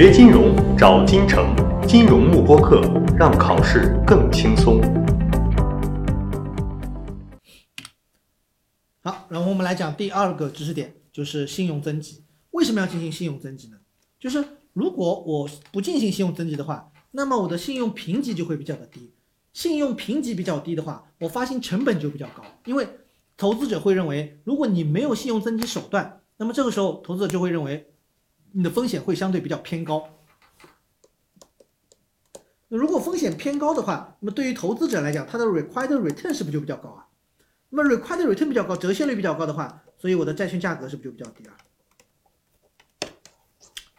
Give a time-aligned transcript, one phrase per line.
[0.00, 2.82] 学金融找金城，金融慕播课，
[3.18, 4.80] 让考试更轻松。
[9.02, 12.22] 好，然后我们来讲第二个知识点，就是信用增级。
[12.52, 13.78] 为什么要进行信用增级呢？
[14.20, 19.12] 就是如果我不进行信用增级的话，那么我的信用评级就会比较的低。
[19.52, 22.86] 信用评级比较低的话，我发行成本就比较高，因为
[23.36, 27.90] 投资者会认为，如果你没有信用增级手段，那么这个时候投资者就会认为
[28.52, 30.08] 你的风险会相对比较偏高。
[32.68, 37.06] 那如果风险偏高的话，那么对于投资者来讲，它的 required return 是不是就比较高啊？
[37.70, 41.56] 那么 required return 比较高，折现率比较高的话，所以我的债券价格是不是就比较低啊？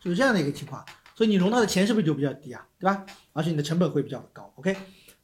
[0.00, 2.66] 就是这样的一个情况，所以你融到的钱是不是就比较低啊？
[2.78, 3.06] 对吧？
[3.32, 4.52] 而且你的成本会比较高。
[4.56, 4.76] OK，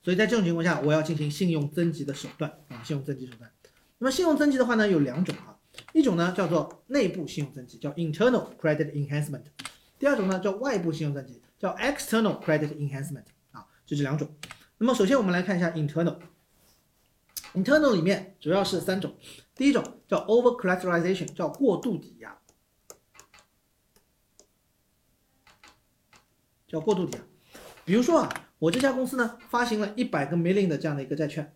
[0.02, 3.50] 所以在这种情况下，我要进行信用增级的手段啊，信用增级手段。
[3.98, 5.59] 那么信用增级的话呢，有两种啊，
[5.92, 9.42] 一种呢叫做内部信用增级，叫 internal credit enhancement；
[9.98, 13.24] 第二种呢叫外部信用增级，叫 external credit enhancement。
[13.52, 14.28] 啊，就这两种。
[14.78, 19.14] 那么首先我们来看一下 internal，internal 里面主要是三种，
[19.54, 22.36] 第一种叫 over collateralization，叫过度抵押。
[26.66, 27.24] 叫过度抵押，
[27.84, 31.52] 比如说啊，我这家公司呢发行了一百个 million 的这样的一个债券，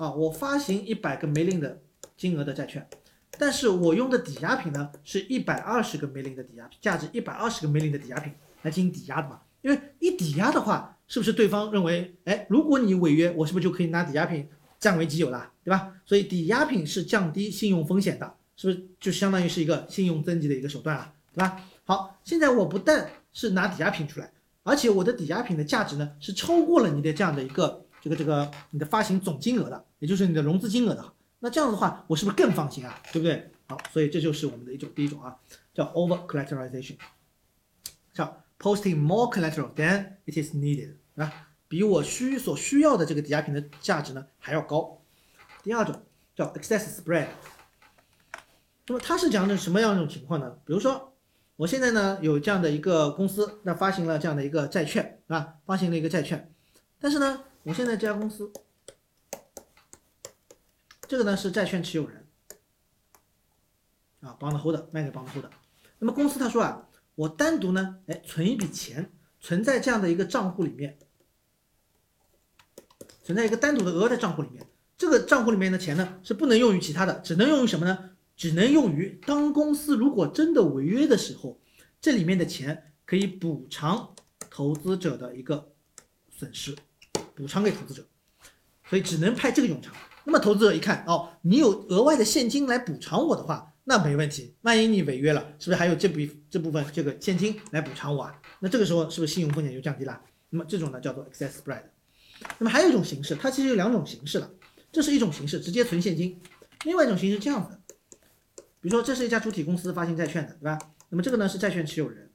[0.00, 1.78] 啊，我发行一百个 million 的
[2.16, 2.88] 金额的债券，
[3.38, 9.42] 但是我用的抵押品呢是一百二十个 million 的抵押品，价值一百二十个 million 的抵押品来进行抵押的嘛？
[9.60, 14.48] 因为一抵押的话，是不是对方认为，哎，如果你违约，我是不是就可以拿抵押品
[14.78, 15.92] 占为己有了，对吧？
[16.06, 18.34] 所以抵押品是降低信用风险的。
[18.56, 21.62] 是不是就相当于是一个信用增级的一个手段啊，对吧？
[21.84, 24.30] 好，现在我不但是拿抵押品出来，
[24.62, 31.12] 而且我的抵押品的价值呢是超过了你的这样的一个这个这个你的发行总金额的，也就是你的融资金额的。
[31.40, 33.00] 那这样的话，我是不是更放心啊？
[33.12, 33.50] 对不对？
[33.66, 35.36] 好，所以这就是我们的一种第一种啊，
[35.72, 36.96] 叫 over collateralization，
[38.12, 45.00] 叫 posting more collateral than it is needed，啊，比我需所需要的这个抵押品的价值呢还要高。
[45.62, 46.02] 第二种
[46.34, 47.28] 叫 excess spread。
[48.86, 50.50] 那么它是讲的什么样一种情况呢？
[50.64, 51.14] 比如说，
[51.54, 55.54] 我现在呢有这样的一个公司，那发行了这样的一个债券，啊？
[55.64, 56.52] 发行了一个债券，
[56.98, 58.50] 但是呢，我现在这家公司，
[61.06, 62.26] 这个呢是债券持有人，
[64.20, 65.50] 啊，bond holder 卖给 bond holder。
[65.98, 70.98] 那么公司他说啊，我单独呢，哎，存一笔钱，存在这样的一个账户里面，
[73.22, 74.66] 存在一个单独的额的账户里面，
[74.96, 78.16] 这个账户里面的钱呢是不能用于其他的，只能用于什么呢？
[78.36, 81.60] 只能用于当公司如果真的违约的时候，
[82.00, 84.14] 这里面的钱可以补偿
[84.48, 85.70] 投资者的一个
[86.30, 86.74] 损失，
[87.40, 88.06] 补偿给投资者，
[88.86, 89.94] 所以只能派这个用场。
[90.24, 94.54] 那么投资者一看，哦，你有额外的现金来补偿我的话，那没问题。
[94.60, 98.38] 万一你违约了，是不是还有这笔这部分这个现金来补偿我啊？
[98.58, 100.20] 那这个时候是不是信用风险就降低了？
[100.50, 101.82] 那么这种呢叫做 excess spread。
[102.58, 104.50] 那么还有一种形式，它其实有两种形式了，
[104.92, 106.38] 这是一种形式，直接存现金；
[106.84, 107.78] 另外一种形式这样子。
[108.82, 110.78] 比如说，这是一家主体公司发行债券的，对吧？
[111.08, 112.30] 那么这个呢是债券持有人。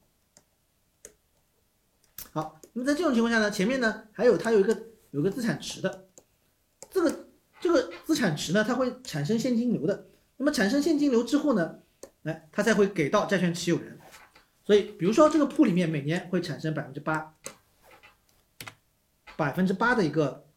[2.31, 4.77] 好，那么在这种情况下呢，前面呢还有它有一个
[5.11, 6.07] 有个资产池的，
[6.89, 7.27] 这个
[7.59, 10.07] 这个资产池呢它会产生现金流的。
[10.37, 11.79] 那么产生现金流之后呢，
[12.23, 13.97] 来它才会给到债券持有人。
[14.65, 17.35] 所以，比如说这个铺里面每年会产生百分之八，
[19.35, 20.47] 百分之八的一个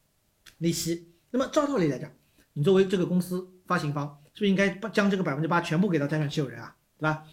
[0.58, 1.12] 利息。
[1.30, 2.10] 那么照道理来讲，
[2.54, 4.18] 你作为这个公司发行方。
[4.34, 7.24] 是不是应该把将这个百分之八全部给到债券持有人啊，对吧？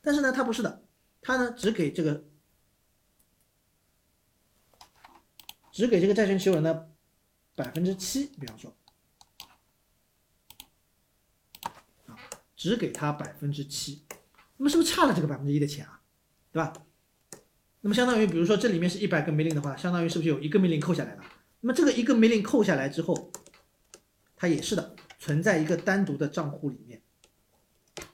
[0.00, 0.82] 但是呢，他不是的，
[1.20, 2.24] 他呢只给这个，
[5.76, 6.90] 只给这个债券持有人的
[7.54, 8.74] 百分之七，比方说，
[12.06, 12.16] 啊，
[12.56, 14.02] 只给他百分之七，
[14.56, 16.00] 那么是不是差了这个百分之一的钱啊，
[16.50, 16.72] 对吧？
[17.82, 21.22] 那么相当于，比如说这里面是一百个 million 的话，相当于是不是有一个 million 扣下来了？
[21.60, 23.30] 那么这个一个 million 扣下来之后，
[24.34, 24.96] 它也是的。
[25.18, 27.02] 存在一个单独的账户里面，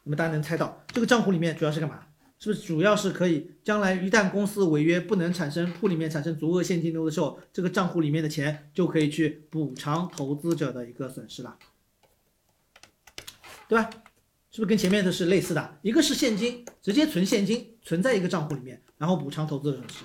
[0.03, 2.09] 那么大家能猜到这个账户里面主要是干嘛？
[2.43, 11.57] 是不是主要是可以将来一旦公司违约不能产生铺里面产生足额现金流的时候，这个账户里面的钱就可以去补偿投资者的一个损失了，
[13.69, 13.89] 对吧？
[14.51, 15.79] 是不是跟前面的是类似的？
[15.83, 20.05] 一个是现金直接存现金存在一个账户里面，然后补偿投资者损失；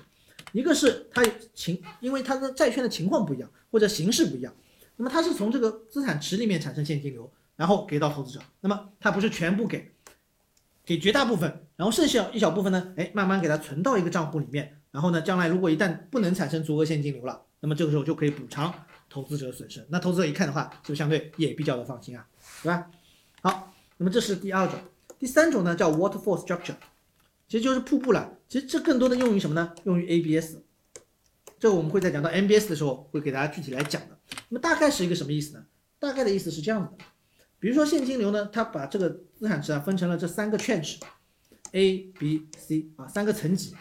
[0.52, 1.26] 一个是它
[1.56, 4.54] 情因为它的债券的情况不一样或者形式不一样。
[4.96, 8.40] 那么它是从这个资产池里面产生现金流，然后给到投资者。
[8.62, 9.92] 那么它不是全部给，
[10.88, 14.80] 给绝大部分，然后剩下一小部分呢，哎，慢慢给它存到一个账户里面。
[14.90, 18.74] 然后呢，将来如果一旦不能产生足额现金流了，那么这个时候就可以补偿
[19.10, 19.86] 投资者损失。
[19.90, 22.26] 那投资者一看的话，就相对也比较的放心啊，
[22.64, 22.90] 对吧？
[23.42, 24.80] 好，那么这是第二种。
[25.20, 26.76] 第三种呢叫 waterfall structure，
[27.50, 28.38] 其实就是瀑布了。
[28.48, 29.74] 其实这更多的用于什么呢？
[29.84, 30.56] 用于 ABS。
[31.60, 34.18] 这个我们会在讲到 MBS 的时候会给大家具体来讲的。
[34.48, 35.66] 那么大概是一个什么意思呢？
[36.00, 37.04] 大概的意思是这样子的，
[37.60, 40.98] 比如说现金流呢，它把这个资产值啊分成了这三个圈值
[41.72, 43.76] ，A、B、C 啊三个层级。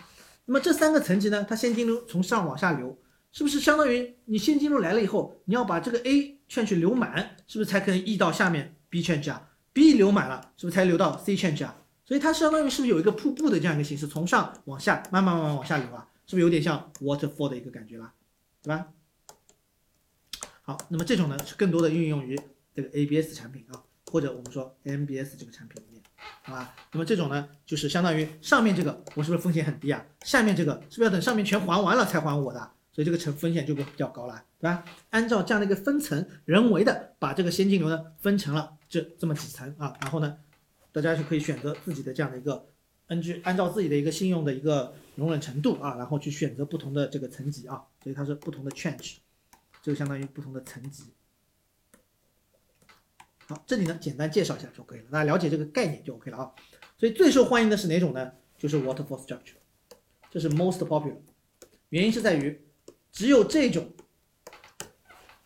[0.45, 2.97] 那么这三个层级呢，它现金流从上往下流，
[3.33, 11.75] 是不是相当于你现金流来了以后，你要把这个 A 券去流满，是不是才可以溢到下面 B 圈值啊？B 流满了，是不是才流到 C 圈值啊？
[12.05, 16.09] 所以它相当于是不是有一个瀑布的这样一个形式，从上往下慢慢慢慢往下流啊？
[16.27, 18.13] 是不是有点像 waterfall 的一个感觉啦？
[18.63, 18.87] 对吧？
[20.63, 22.39] 好，那么这种呢是更多的运用于
[22.75, 26.03] 这个 ABS 产品啊，或者我们说 MBS 这个产品里面，
[26.43, 26.75] 好吧？
[26.93, 30.05] 那么这种呢就是相当于上面这个我是不是风险很低啊？
[30.23, 32.71] 下面这个是不是要等上面全还完了才还我的？
[32.93, 34.85] 所以这个成风险就会比较高了，对吧？
[35.11, 40.39] 按照这样的一个分层，人为的把这个现金流呢分成了这这么几层啊，然后呢，
[40.93, 42.67] 大家就可以选择自己的这样的一个。
[43.09, 49.17] 根据按照自己的一个信用的一个容忍程度啊，然后去选择不同的这个层级啊，所以它是不同的 change，
[49.83, 51.05] 就相当于不同的层级。
[53.49, 56.51] 好，这里呢简单介绍一下就可以了，大家了解这个概念就 OK 了啊。
[56.99, 58.33] 所以最受欢迎的是哪种呢？
[58.59, 59.57] 就是 waterfall structure，
[60.31, 61.17] 这是 most popular，
[61.91, 62.61] 原因是在于
[63.13, 63.93] 只有这种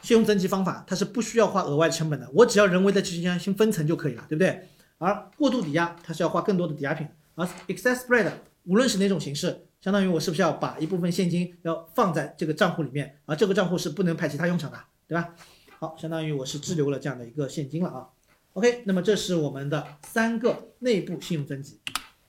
[0.00, 4.68] 信用增级方法，它是不需要花额外成本的，我只要人为的去进行分层就可以了，对不对？
[4.98, 7.06] 而过度抵押它是要花更多的抵押品。
[7.34, 8.30] 而 excess spread
[8.64, 15.34] 无论是哪种形式，相当于我是不是要把一部分现金要放在这个账户里面，而这个账户是不能派其他用场的，对吧？
[15.80, 18.10] 好，相当于我是滞留了这样的一个现金了啊。
[18.52, 21.80] OK，那么这是我们的三个内部信用增级，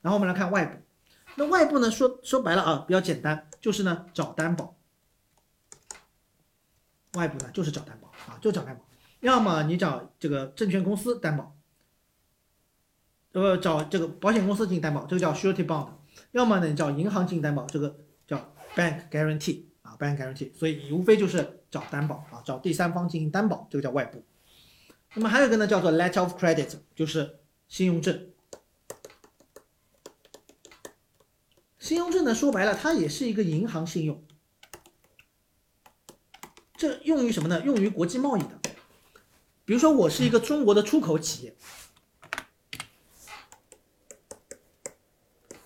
[0.02, 0.80] 然后我们来看外部。
[1.36, 4.78] 那外部呢，说说白了啊，比较简单，就是呢找担保。
[7.16, 8.86] 外部呢就是找担保啊，就找担保，
[9.20, 11.54] 要么你找这个证券公司担保。
[13.34, 15.90] 呃，找这个保险公司进行担保，这个叫 surety bond；
[16.32, 19.66] 要么呢，你找银行进行担保，这个叫 bank guarantee
[20.02, 20.52] ，bank i n g。
[20.58, 24.24] 所以无非就是找担保啊，找第三方进行担保，这个叫外部。
[25.14, 28.30] 那么还有一个呢，叫做 letter of credit，就是信用证。
[31.78, 34.24] 信用证呢，说白了，它也是一个银行信用。
[36.76, 37.62] 这用于什么呢？
[37.62, 38.60] 用于国际贸易的。
[39.66, 41.56] 比如说，我是一个中国的出口企业。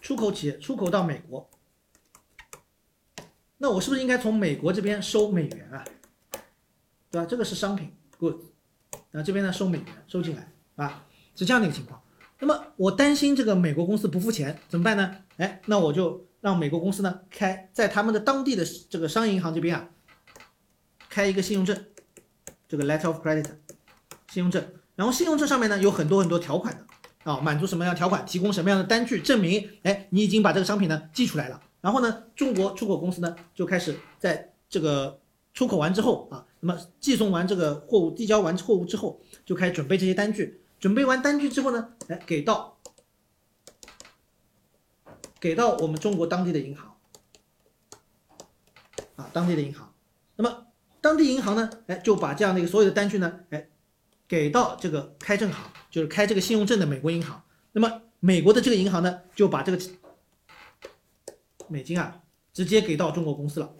[0.01, 1.49] 出口企业出口到美国，
[3.65, 5.83] 那我是不是应该从美国这边收美元啊？
[7.09, 7.25] 对吧？
[7.27, 8.43] 这个是商品 goods，
[9.09, 11.03] 那这边呢收美元收进来啊，
[11.35, 11.99] 是这样的一个情况。
[12.37, 15.15] 那么我担心这个美国公司不付钱怎么办呢？
[15.37, 19.89] 哎，那我就让美国公司呢开在他们的当地的这个商业银行这边啊，
[21.09, 21.85] 开一个信用证，
[22.67, 23.47] 这个 letter of credit，
[24.31, 24.63] 信用证，
[24.95, 26.85] 然后信用证上面呢有很多很多条款的。
[27.23, 28.23] 啊，满足什么样条款？
[28.27, 29.71] 提供什么样的单据证明？
[29.81, 31.59] 哎，你已经把这个商品呢寄出来了。
[31.85, 35.21] 然后呢，中国出口公司呢就开始在这个
[35.53, 40.63] 出口完之后啊，那么寄送完这个货物，递交完货物之后，就开始准备这些单据。
[40.79, 42.79] 准备完单据之后呢，哎，给到
[45.39, 46.97] 给到我们中国当地的银行
[49.15, 49.93] 啊，当地的银行。
[50.37, 50.65] 那么
[51.01, 53.69] 当地银行呢，哎，就把这样的一个所有的单据呢，哎。
[54.27, 57.43] 给到这个开证行，就是开这个信用证的美国银行。
[57.73, 59.79] 那么美国的这个银行呢，就把这个
[61.69, 62.21] 美金啊，
[62.53, 63.73] 直接给到中国公司了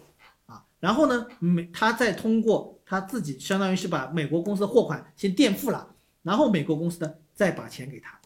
[0.46, 0.64] 啊。
[0.80, 8.20] 然后呢，美他再通过他自己，相当于是把美国公司的货款先垫付了，然后美国公司呢再把钱给他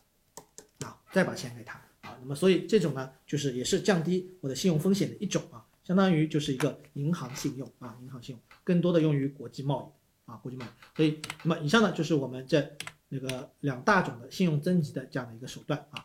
[0.86, 2.16] 啊，再把钱给他啊。
[2.20, 10.00] 那么所以这种呢，就是也是降低我的信用风险的一种啊，相当于就是一个银行信用啊，银行信用更多的用于国际贸易。
[10.26, 12.64] 啊，国际贸易，所以那么以上呢就是我们这
[13.08, 16.04] 那个两大种的信用增级的这样的一个手段啊。